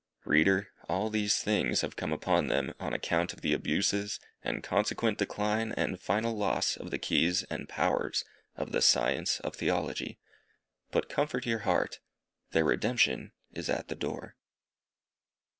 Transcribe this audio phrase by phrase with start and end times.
[0.25, 5.19] Reader, _all these things have come upon them, on account of the abuses, the consequent
[5.19, 8.25] decline, and final loss of the keys and powers,
[8.55, 10.17] of the science of Theology_.
[10.89, 11.99] But comfort your heart,
[12.49, 14.35] their redemption is at the door.